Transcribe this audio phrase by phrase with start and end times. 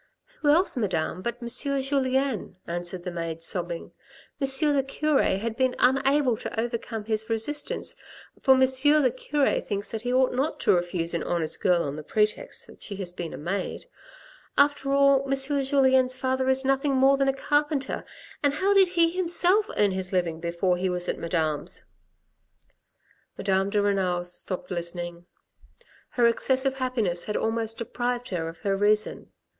[0.39, 1.47] "Who else, Madame, but M.
[1.79, 3.91] Julien," answered the maid sobbing."
[4.41, 4.75] M.
[4.75, 7.95] the cure had been unable to overcome his resistance,
[8.41, 8.61] for M.
[8.61, 12.65] the cure thinks that he ought not to refuse an honest girl on the pretext
[12.65, 13.85] that she has been a maid.
[14.57, 15.65] After LITTLE EPISODS 49 all, M.
[15.85, 18.03] Julien's father is nothing more than a carpenter,
[18.41, 21.83] and how did he himself earn his living before he was at Madame's?"
[23.37, 25.27] Madame de Rena stopped listening;
[26.13, 29.31] her excessive happiness had almost deprived her of her reason.